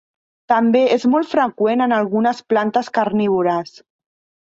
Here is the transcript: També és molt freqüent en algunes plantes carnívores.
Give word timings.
També 0.53 0.81
és 0.95 1.05
molt 1.17 1.29
freqüent 1.35 1.85
en 1.89 1.95
algunes 1.99 2.43
plantes 2.55 2.93
carnívores. 3.01 3.81